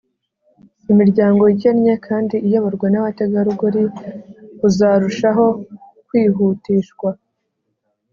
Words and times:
imiryango 0.91 1.41
ikennye 1.53 1.93
kandi 2.07 2.35
iyoborwa 2.47 2.87
n'abategarugori 2.89 3.83
uzarushaho 4.67 5.45
kwihutishwa. 6.07 7.09